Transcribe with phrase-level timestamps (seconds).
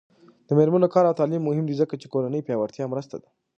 [0.47, 3.29] د میرمنو کار او تعلیم مهم دی ځکه چې کورنۍ پیاوړتیا مرسته ده.